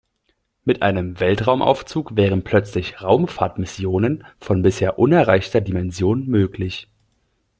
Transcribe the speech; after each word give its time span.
Mit 0.65 0.81
einem 0.81 1.19
Weltraumaufzug 1.19 2.15
wären 2.17 2.43
plötzlich 2.43 3.03
Raumfahrtmissionen 3.03 4.23
von 4.39 4.63
bisher 4.63 4.97
unerreichter 4.97 5.61
Dimension 5.61 6.25
möglich. 6.25 6.89